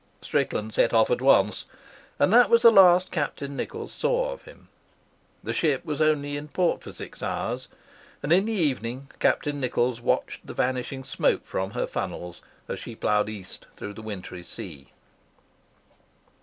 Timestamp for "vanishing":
10.55-11.03